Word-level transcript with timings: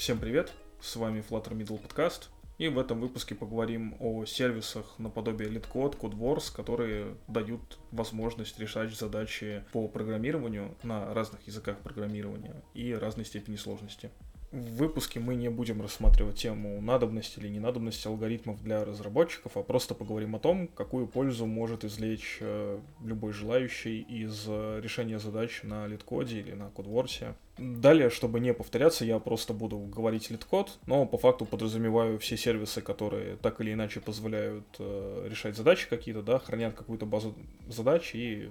Всем 0.00 0.18
привет, 0.18 0.50
с 0.80 0.96
вами 0.96 1.20
Flutter 1.20 1.50
Middle 1.50 1.78
Podcast, 1.78 2.28
и 2.56 2.68
в 2.68 2.78
этом 2.78 3.00
выпуске 3.00 3.34
поговорим 3.34 3.96
о 4.00 4.24
сервисах 4.24 4.98
наподобие 4.98 5.50
LeetCode, 5.50 5.98
CodeWars, 5.98 6.56
которые 6.56 7.18
дают 7.28 7.78
возможность 7.90 8.58
решать 8.58 8.96
задачи 8.96 9.62
по 9.72 9.88
программированию 9.88 10.74
на 10.82 11.12
разных 11.12 11.46
языках 11.46 11.80
программирования 11.80 12.62
и 12.72 12.94
разной 12.94 13.26
степени 13.26 13.56
сложности. 13.56 14.10
В 14.52 14.78
выпуске 14.78 15.20
мы 15.20 15.36
не 15.36 15.48
будем 15.48 15.80
рассматривать 15.80 16.38
тему 16.38 16.80
надобности 16.80 17.38
или 17.38 17.46
ненадобности 17.46 18.08
алгоритмов 18.08 18.60
для 18.64 18.84
разработчиков, 18.84 19.56
а 19.56 19.62
просто 19.62 19.94
поговорим 19.94 20.34
о 20.34 20.40
том, 20.40 20.66
какую 20.66 21.06
пользу 21.06 21.46
может 21.46 21.84
извлечь 21.84 22.38
э, 22.40 22.80
любой 23.04 23.32
желающий 23.32 24.00
из 24.00 24.46
э, 24.48 24.80
решения 24.82 25.20
задач 25.20 25.60
на 25.62 25.86
литкоде 25.86 26.40
или 26.40 26.54
на 26.54 26.68
кодворсе. 26.70 27.36
Далее, 27.58 28.10
чтобы 28.10 28.40
не 28.40 28.52
повторяться, 28.52 29.04
я 29.04 29.20
просто 29.20 29.52
буду 29.52 29.78
говорить 29.78 30.30
литкод, 30.30 30.78
но 30.86 31.06
по 31.06 31.16
факту 31.16 31.44
подразумеваю 31.44 32.18
все 32.18 32.36
сервисы, 32.36 32.80
которые 32.80 33.36
так 33.36 33.60
или 33.60 33.72
иначе 33.72 34.00
позволяют 34.00 34.66
э, 34.80 35.28
решать 35.30 35.56
задачи 35.56 35.88
какие-то, 35.88 36.22
да, 36.22 36.40
хранят 36.40 36.74
какую-то 36.74 37.06
базу 37.06 37.36
задач 37.68 38.16
и 38.16 38.48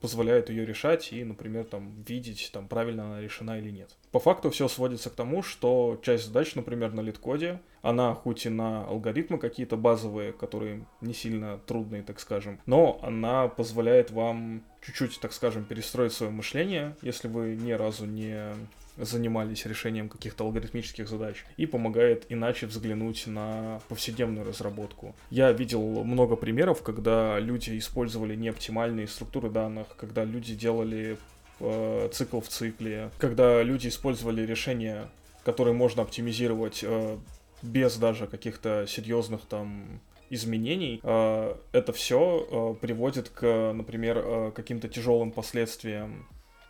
позволяют 0.00 0.50
ее 0.50 0.64
решать 0.64 1.12
и, 1.12 1.24
например, 1.24 1.64
там, 1.64 2.02
видеть, 2.06 2.50
там, 2.52 2.68
правильно 2.68 3.06
она 3.06 3.20
решена 3.20 3.58
или 3.58 3.70
нет. 3.70 3.90
По 4.10 4.20
факту 4.20 4.50
все 4.50 4.68
сводится 4.68 5.10
к 5.10 5.14
тому, 5.14 5.42
что 5.42 6.00
часть 6.02 6.26
задач, 6.26 6.54
например, 6.54 6.92
на 6.92 7.00
литкоде, 7.00 7.60
она 7.82 8.14
хоть 8.14 8.46
и 8.46 8.48
на 8.48 8.86
алгоритмы 8.86 9.38
какие-то 9.38 9.76
базовые, 9.76 10.32
которые 10.32 10.86
не 11.00 11.14
сильно 11.14 11.58
трудные, 11.66 12.02
так 12.02 12.20
скажем, 12.20 12.60
но 12.66 12.98
она 13.02 13.48
позволяет 13.48 14.10
вам 14.10 14.62
чуть-чуть, 14.82 15.20
так 15.20 15.32
скажем, 15.32 15.64
перестроить 15.64 16.12
свое 16.12 16.32
мышление, 16.32 16.96
если 17.02 17.28
вы 17.28 17.56
ни 17.56 17.72
разу 17.72 18.06
не 18.06 18.54
занимались 18.98 19.66
решением 19.66 20.08
каких-то 20.08 20.44
алгоритмических 20.44 21.08
задач 21.08 21.44
и 21.56 21.66
помогает 21.66 22.26
иначе 22.28 22.66
взглянуть 22.66 23.26
на 23.26 23.80
повседневную 23.88 24.46
разработку. 24.46 25.14
Я 25.30 25.52
видел 25.52 26.04
много 26.04 26.36
примеров, 26.36 26.82
когда 26.82 27.38
люди 27.38 27.78
использовали 27.78 28.34
неоптимальные 28.34 29.06
структуры 29.08 29.50
данных, 29.50 29.86
когда 29.96 30.24
люди 30.24 30.54
делали 30.54 31.18
э, 31.60 32.08
цикл 32.12 32.40
в 32.40 32.48
цикле, 32.48 33.10
когда 33.18 33.62
люди 33.62 33.88
использовали 33.88 34.42
решения, 34.42 35.08
которые 35.44 35.74
можно 35.74 36.02
оптимизировать 36.02 36.80
э, 36.82 37.16
без 37.62 37.96
даже 37.96 38.26
каких-то 38.26 38.86
серьезных 38.86 39.42
там 39.42 40.00
изменений, 40.30 41.00
э, 41.02 41.54
это 41.72 41.92
все 41.92 42.46
э, 42.50 42.80
приводит 42.80 43.30
к, 43.30 43.72
например, 43.72 44.18
э, 44.18 44.52
каким-то 44.54 44.88
тяжелым 44.88 45.30
последствиям 45.30 46.26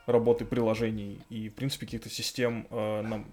работы 0.09 0.45
приложений 0.45 1.21
и, 1.29 1.49
в 1.49 1.55
принципе, 1.55 1.87
каких-то 1.87 2.09
систем 2.09 2.67
э, 2.71 3.03
на 3.03 3.25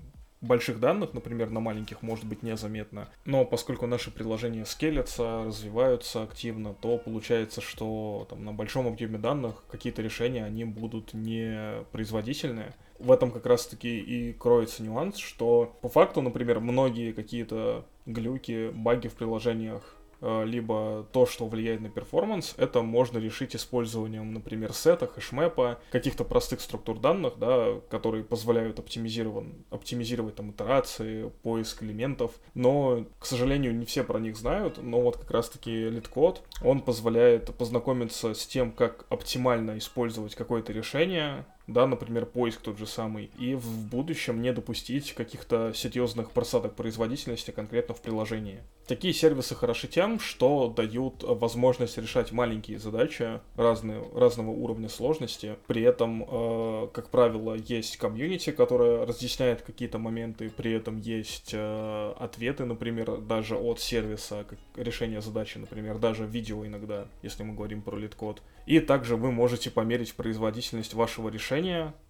больших 0.42 0.80
данных, 0.80 1.14
например, 1.14 1.50
на 1.50 1.60
маленьких, 1.60 2.02
может 2.02 2.26
быть 2.26 2.44
незаметно. 2.44 3.10
Но 3.24 3.46
поскольку 3.46 3.88
наши 3.88 4.12
приложения 4.12 4.66
скелятся, 4.66 5.46
развиваются 5.46 6.24
активно, 6.24 6.74
то 6.74 6.98
получается, 6.98 7.62
что 7.62 8.28
там, 8.30 8.44
на 8.44 8.54
большом 8.54 8.88
объеме 8.88 9.18
данных 9.18 9.64
какие-то 9.70 10.02
решения, 10.02 10.44
они 10.44 10.66
будут 10.66 11.14
не 11.14 11.84
производительные. 11.92 12.74
В 13.00 13.12
этом 13.12 13.32
как 13.32 13.46
раз-таки 13.46 13.98
и 14.00 14.34
кроется 14.34 14.84
нюанс, 14.84 15.18
что 15.18 15.78
по 15.82 15.90
факту, 15.90 16.22
например, 16.22 16.60
многие 16.60 17.12
какие-то 17.12 17.86
глюки, 18.06 18.70
баги 18.74 19.08
в 19.08 19.16
приложениях 19.16 19.95
либо 20.22 21.08
то, 21.12 21.26
что 21.26 21.48
влияет 21.48 21.82
на 21.82 21.90
перформанс, 21.90 22.54
это 22.58 22.82
можно 22.82 23.18
решить 23.18 23.56
использованием, 23.56 24.34
например, 24.34 24.74
сета, 24.74 25.08
хэшмэпа, 25.08 25.80
каких-то 25.92 26.24
простых 26.24 26.62
структур 26.62 27.00
данных, 27.00 27.34
да, 27.38 27.80
которые 27.90 28.24
позволяют 28.24 28.80
оптимизирован, 28.80 29.54
оптимизировать 29.70 30.36
там 30.36 30.52
итерации, 30.52 31.32
поиск 31.44 31.84
элементов, 31.84 32.32
но, 32.54 33.06
к 33.20 33.26
сожалению, 33.26 33.76
не 33.76 33.86
все 33.86 34.04
про 34.04 34.20
них 34.20 34.38
знают, 34.38 34.82
но 34.82 35.02
вот 35.02 35.18
как 35.18 35.32
раз-таки 35.32 35.72
LeetCode, 35.72 36.40
он 36.64 36.82
позволяет 36.82 37.56
познакомиться 37.56 38.34
с 38.34 38.46
тем, 38.48 38.72
как 38.72 39.06
оптимально 39.10 39.78
использовать 39.78 40.36
какое-то 40.36 40.74
решение, 40.74 41.46
да, 41.68 41.88
например, 41.88 42.26
поиск 42.26 42.62
тот 42.62 42.78
же 42.78 42.86
самый, 42.86 43.32
и 43.40 43.56
в 43.56 43.90
будущем 43.90 44.42
не 44.42 44.54
допустить 44.54 45.14
каких-то 45.14 45.74
серьезных 45.74 46.32
просадок 46.32 46.76
производительности 46.76 47.52
конкретно 47.52 47.96
в 47.96 48.02
приложении. 48.02 48.62
Такие 48.88 49.16
сервисы 49.16 49.56
хороши 49.56 49.88
тем, 49.88 50.20
что 50.20 50.70
дают 50.70 51.24
возможность 51.24 51.98
решать 51.98 52.32
маленькие 52.32 52.78
задачи 52.78 53.40
разные, 53.56 54.04
разного 54.14 54.52
уровня 54.52 54.90
сложности. 54.90 55.56
При 55.66 55.82
этом, 55.82 56.24
э, 56.24 56.88
как 56.94 57.10
правило, 57.10 57.56
есть 57.56 57.98
комьюнити, 57.98 58.52
которая 58.52 59.06
разъясняет 59.08 59.64
какие-то 59.64 59.98
моменты, 59.98 60.52
при 60.52 60.72
этом 60.72 61.00
есть 61.00 61.50
э, 61.54 62.14
ответы, 62.20 62.66
например, 62.66 63.18
даже 63.18 63.56
от 63.58 63.80
сервиса, 63.80 64.46
как 64.48 64.60
решение 64.76 65.22
задачи, 65.22 65.58
например, 65.58 65.98
даже 65.98 66.26
видео 66.26 66.64
иногда, 66.66 67.08
если 67.24 67.42
мы 67.42 67.56
говорим 67.56 67.82
про 67.82 67.98
LeetCode. 67.98 68.42
И 68.68 68.80
также 68.80 69.16
вы 69.16 69.32
можете 69.32 69.72
померить 69.72 70.14
производительность 70.14 70.94
вашего 70.94 71.30
решения. 71.30 71.55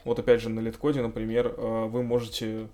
Вот 0.03 0.19
опять 0.19 0.41
же 0.41 0.50
на 0.50 0.59
LeetCode, 0.59 1.01
например, 1.01 1.47
э, 1.47 1.85
вы 1.85 2.03
можете 2.03 2.67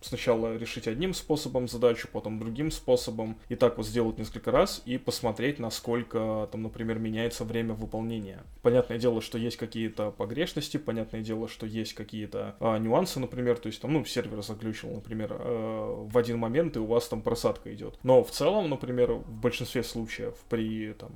сначала 0.00 0.56
решить 0.56 0.86
одним 0.86 1.14
способом 1.14 1.68
задачу, 1.68 2.08
потом 2.12 2.38
другим 2.38 2.70
способом, 2.70 3.36
и 3.48 3.56
так 3.56 3.76
вот 3.76 3.86
сделать 3.86 4.18
несколько 4.18 4.50
раз 4.50 4.82
и 4.84 4.98
посмотреть, 4.98 5.58
насколько 5.58 6.48
там, 6.52 6.62
например, 6.62 6.98
меняется 6.98 7.44
время 7.44 7.74
выполнения. 7.74 8.42
Понятное 8.62 8.98
дело, 8.98 9.20
что 9.20 9.38
есть 9.38 9.56
какие-то 9.56 10.10
погрешности, 10.10 10.76
понятное 10.76 11.22
дело, 11.22 11.48
что 11.48 11.66
есть 11.66 11.94
какие-то 11.94 12.56
а, 12.60 12.78
нюансы, 12.78 13.20
например, 13.20 13.58
то 13.58 13.68
есть 13.68 13.80
там, 13.80 13.92
ну, 13.92 14.04
сервер 14.04 14.42
заглючил, 14.42 14.90
например, 14.90 15.36
э, 15.38 16.06
в 16.08 16.16
один 16.16 16.38
момент, 16.38 16.76
и 16.76 16.80
у 16.80 16.86
вас 16.86 17.08
там 17.08 17.22
просадка 17.22 17.72
идет. 17.74 17.98
Но 18.02 18.22
в 18.22 18.30
целом, 18.30 18.70
например, 18.70 19.12
в 19.12 19.40
большинстве 19.40 19.82
случаев 19.82 20.34
при 20.48 20.92
там 20.92 21.10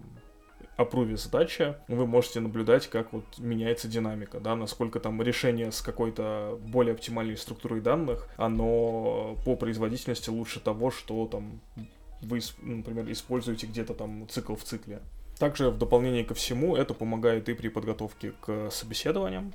апруве 0.81 1.17
задачи, 1.17 1.75
вы 1.89 2.07
можете 2.07 2.41
наблюдать, 2.41 2.87
как 2.87 3.13
вот 3.13 3.25
меняется 3.39 3.89
динамика, 3.89 4.41
да, 4.41 4.57
насколько 4.57 5.01
там 5.01 5.21
решение 5.23 5.73
с 5.73 5.81
какой-то 5.81 6.59
более 6.63 6.95
оптимальной 6.95 7.37
структурой 7.37 7.81
данных, 7.81 8.29
оно 8.37 9.37
по 9.45 9.57
производительности 9.57 10.31
лучше 10.31 10.61
того, 10.61 10.91
что 10.91 11.27
там 11.27 11.61
вы, 12.23 12.41
например, 12.63 13.11
используете 13.11 13.67
где-то 13.67 13.95
там 13.95 14.27
цикл 14.29 14.55
в 14.55 14.63
цикле. 14.63 15.01
Также 15.39 15.71
в 15.71 15.79
дополнение 15.79 16.25
ко 16.25 16.35
всему 16.35 16.77
это 16.77 16.93
помогает 16.93 17.49
и 17.49 17.55
при 17.55 17.69
подготовке 17.69 18.33
к 18.41 18.71
собеседованиям, 18.71 19.53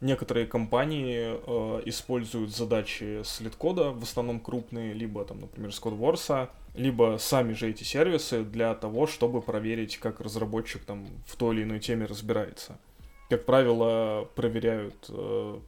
Некоторые 0.00 0.46
компании 0.46 1.36
э, 1.46 1.82
используют 1.84 2.56
задачи 2.56 3.20
с 3.22 3.38
лид-кода, 3.40 3.90
в 3.90 4.02
основном 4.02 4.40
крупные, 4.40 4.94
либо 4.94 5.26
там, 5.26 5.42
например, 5.42 5.74
с 5.74 5.80
CodeWars, 5.80 6.48
либо 6.74 7.16
сами 7.18 7.52
же 7.52 7.70
эти 7.70 7.82
сервисы 7.84 8.44
для 8.44 8.74
того, 8.74 9.06
чтобы 9.06 9.42
проверить, 9.42 9.98
как 9.98 10.20
разработчик 10.20 10.84
там 10.84 11.06
в 11.26 11.36
той 11.36 11.56
или 11.56 11.62
иной 11.64 11.80
теме 11.80 12.06
разбирается. 12.06 12.78
Как 13.28 13.44
правило, 13.44 14.28
проверяют 14.34 15.06
э, 15.08 15.58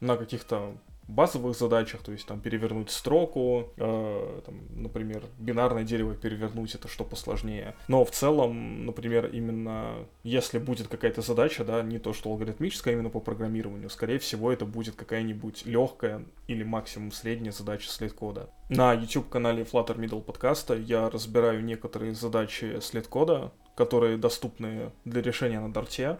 на 0.00 0.16
каких-то 0.16 0.76
базовых 1.08 1.56
задачах, 1.56 2.02
то 2.02 2.12
есть 2.12 2.26
там 2.26 2.40
перевернуть 2.40 2.90
строку, 2.90 3.72
э, 3.76 4.40
там, 4.44 4.60
например, 4.74 5.24
бинарное 5.38 5.84
дерево 5.84 6.14
перевернуть, 6.14 6.74
это 6.74 6.88
что 6.88 7.04
посложнее. 7.04 7.74
Но 7.88 8.04
в 8.04 8.10
целом, 8.10 8.86
например, 8.86 9.26
именно 9.26 10.06
если 10.24 10.58
будет 10.58 10.88
какая-то 10.88 11.22
задача, 11.22 11.64
да, 11.64 11.82
не 11.82 11.98
то 11.98 12.12
что 12.12 12.30
алгоритмическая, 12.30 12.94
а 12.94 12.96
именно 12.96 13.10
по 13.10 13.20
программированию, 13.20 13.90
скорее 13.90 14.18
всего, 14.18 14.52
это 14.52 14.64
будет 14.64 14.96
какая-нибудь 14.96 15.64
легкая 15.66 16.24
или 16.48 16.64
максимум 16.64 17.12
средняя 17.12 17.52
задача 17.52 17.88
след-кода. 17.88 18.50
На 18.68 18.92
YouTube-канале 18.92 19.62
Flutter 19.62 19.96
Middle 19.96 20.22
подкаста 20.22 20.74
я 20.74 21.08
разбираю 21.08 21.62
некоторые 21.64 22.14
задачи 22.14 22.80
след-кода, 22.80 23.52
которые 23.76 24.16
доступны 24.16 24.90
для 25.04 25.22
решения 25.22 25.60
на 25.60 25.72
дарте. 25.72 26.18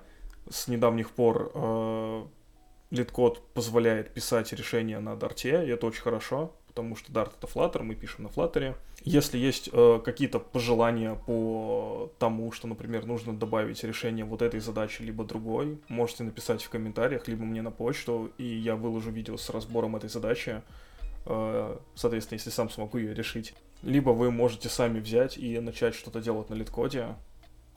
С 0.49 0.69
недавних 0.69 1.11
пор 1.11 1.51
э, 1.55 2.25
Литкод 2.91 3.43
позволяет 3.53 4.15
писать 4.15 4.53
решения 4.53 5.01
на 5.01 5.17
Дарте, 5.17 5.67
и 5.67 5.71
это 5.71 5.87
очень 5.87 6.03
хорошо, 6.03 6.53
потому 6.69 6.95
что 6.95 7.11
Dart 7.11 7.33
это 7.37 7.47
Flutter, 7.47 7.83
мы 7.83 7.95
пишем 7.95 8.25
на 8.25 8.29
Flutter. 8.29 8.77
Если 9.03 9.39
есть 9.39 9.71
э, 9.73 10.01
какие-то 10.05 10.39
пожелания 10.39 11.15
по 11.27 12.13
тому, 12.19 12.53
что, 12.53 12.69
например, 12.69 13.07
нужно 13.07 13.37
добавить 13.37 13.83
решение 13.83 14.25
вот 14.25 14.43
этой 14.43 14.61
задачи, 14.61 15.03
либо 15.03 15.25
другой, 15.25 15.81
можете 15.89 16.23
написать 16.23 16.63
в 16.63 16.69
комментариях, 16.69 17.27
либо 17.29 17.45
мне 17.45 17.63
на 17.63 17.71
почту, 17.71 18.31
и 18.39 18.45
я 18.45 18.77
выложу 18.77 19.11
видео 19.11 19.37
с 19.37 19.51
разбором 19.51 19.97
этой 19.97 20.09
задачи, 20.11 20.63
э, 21.25 21.77
соответственно, 21.95 22.37
если 22.37 22.51
сам 22.51 22.71
смогу 22.71 22.99
ее 22.99 23.15
решить. 23.15 23.55
Либо 23.83 24.11
вы 24.11 24.31
можете 24.31 24.69
сами 24.69 25.01
взять 25.01 25.39
и 25.39 25.59
начать 25.59 25.95
что-то 25.95 26.21
делать 26.21 26.51
на 26.51 26.55
литкоде, 26.55 27.17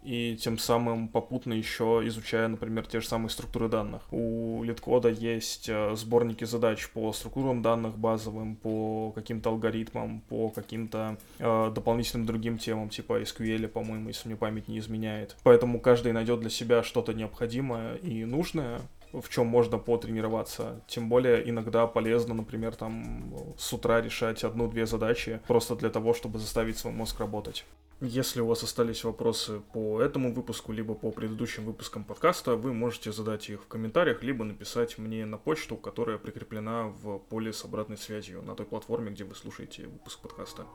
и 0.04 0.38
тем 0.42 0.58
самым 0.58 1.08
попутно 1.08 1.54
еще 1.54 2.02
изучая, 2.06 2.48
например, 2.48 2.86
те 2.86 3.02
же 3.02 3.08
самые 3.08 3.30
структуры 3.30 3.68
данных. 3.68 4.02
У 4.12 4.64
литкода 4.64 5.10
есть 5.10 5.68
э, 5.70 5.96
сборники 5.96 6.44
задач 6.44 6.90
по 6.90 7.12
структурам 7.14 7.62
данных 7.62 7.98
базовым, 7.98 8.56
по 8.56 9.12
каким-то 9.14 9.50
алгоритмам, 9.50 10.22
по 10.30 10.50
каким-то 10.50 11.18
э, 11.40 11.72
дополнительным 11.74 12.26
другим 12.26 12.58
темам, 12.58 12.90
типа 12.90 13.22
SQL, 13.22 13.68
по-моему, 13.68 14.08
если 14.10 14.30
мне 14.30 14.38
память 14.38 14.68
не 14.68 14.80
изменяет. 14.80 15.36
Поэтому 15.44 15.80
каждый 15.80 16.14
найдет 16.14 16.40
для 16.40 16.50
себя 16.50 16.84
что-то 16.84 17.14
необходимое 17.14 17.96
и 17.96 18.26
нужное, 18.26 18.82
в 19.14 19.30
чем 19.30 19.48
можно 19.48 19.78
потренироваться. 19.78 20.82
Тем 20.88 21.10
более 21.10 21.50
иногда 21.50 21.88
полезно, 21.88 22.34
например, 22.34 22.76
там 22.76 23.34
с 23.58 23.72
утра 23.74 24.02
решать 24.02 24.44
одну-две 24.44 24.86
задачи 24.86 25.42
просто 25.48 25.76
для 25.76 25.90
того, 25.90 26.14
чтобы 26.14 26.40
заставить 26.40 26.78
свой 26.78 26.94
мозг 26.94 27.20
работать. 27.20 27.66
Если 28.02 28.40
у 28.40 28.48
вас 28.48 28.64
остались 28.64 29.04
вопросы 29.04 29.60
по 29.74 30.02
этому 30.02 30.34
выпуску, 30.34 30.72
либо 30.72 30.94
по 30.94 31.12
предыдущим 31.12 31.66
выпускам 31.66 32.06
подкаста, 32.06 32.56
вы 32.56 32.74
можете 32.74 33.12
задать 33.12 33.50
их 33.50 33.62
в 33.64 33.68
комментариях, 33.68 34.24
либо 34.24 34.46
написать 34.46 34.98
мне 34.98 35.26
на 35.26 35.38
почту, 35.38 35.76
которая 35.76 36.18
прикреплена 36.18 36.88
в 36.88 37.20
поле 37.20 37.52
с 37.52 37.66
обратной 37.66 37.98
связью 37.98 38.42
на 38.42 38.56
той 38.56 38.66
платформе, 38.66 39.12
где 39.12 39.26
вы 39.26 39.36
слушаете 39.36 39.88
выпуск 39.88 40.22
подкаста. 40.22 40.66